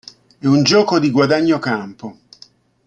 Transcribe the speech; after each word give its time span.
È 0.39 0.47
un 0.47 0.63
gioco 0.63 0.97
di 0.97 1.11
guadagno-campo. 1.11 2.17